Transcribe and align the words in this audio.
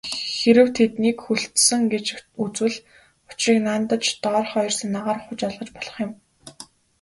Хэрэв 0.37 0.67
тэднийг 0.77 1.17
хүлцсэн 1.25 1.81
гэж 1.93 2.05
үзвэл, 2.43 2.75
учрыг 3.31 3.57
наанадаж 3.65 4.05
доорх 4.23 4.49
хоёр 4.53 4.73
санаагаар 4.79 5.19
ухаж 5.31 5.39
ойлгож 5.47 5.69
болох 5.75 5.95
юм. 6.05 6.11